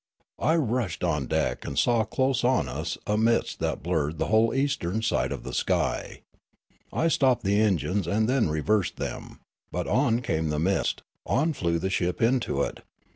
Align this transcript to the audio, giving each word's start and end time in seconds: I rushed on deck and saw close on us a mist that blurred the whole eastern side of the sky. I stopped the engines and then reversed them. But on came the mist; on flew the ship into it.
I 0.39 0.55
rushed 0.55 1.03
on 1.03 1.27
deck 1.27 1.63
and 1.63 1.77
saw 1.77 2.05
close 2.05 2.43
on 2.43 2.67
us 2.67 2.97
a 3.05 3.19
mist 3.19 3.59
that 3.59 3.83
blurred 3.83 4.17
the 4.17 4.29
whole 4.29 4.51
eastern 4.51 5.03
side 5.03 5.31
of 5.31 5.43
the 5.43 5.53
sky. 5.53 6.23
I 6.91 7.07
stopped 7.07 7.43
the 7.43 7.61
engines 7.61 8.07
and 8.07 8.27
then 8.27 8.49
reversed 8.49 8.95
them. 8.97 9.41
But 9.71 9.85
on 9.87 10.21
came 10.23 10.49
the 10.49 10.57
mist; 10.57 11.03
on 11.27 11.53
flew 11.53 11.77
the 11.77 11.91
ship 11.91 12.19
into 12.19 12.63
it. 12.63 12.79